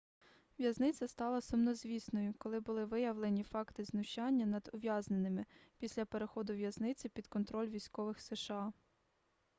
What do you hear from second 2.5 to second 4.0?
були виявлені факти